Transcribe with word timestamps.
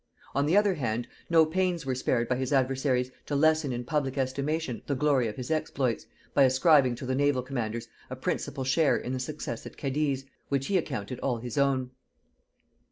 On 0.33 0.47
the 0.47 0.57
other 0.57 0.73
hand, 0.73 1.07
no 1.29 1.45
pains 1.45 1.85
were 1.85 1.93
spared 1.93 2.27
by 2.27 2.35
his 2.35 2.51
adversaries 2.51 3.11
to 3.27 3.35
lessen 3.35 3.71
in 3.71 3.83
public 3.83 4.17
estimation 4.17 4.81
the 4.87 4.95
glory 4.95 5.27
of 5.27 5.35
his 5.35 5.51
exploits, 5.51 6.07
by 6.33 6.41
ascribing 6.41 6.95
to 6.95 7.05
the 7.05 7.13
naval 7.13 7.43
commanders 7.43 7.87
a 8.09 8.15
principal 8.15 8.63
share 8.63 8.97
in 8.97 9.13
the 9.13 9.19
success 9.19 9.63
at 9.67 9.77
Cadiz, 9.77 10.25
which 10.49 10.65
he 10.65 10.77
accounted 10.79 11.19
all 11.19 11.37
his 11.37 11.55
own. 11.55 11.91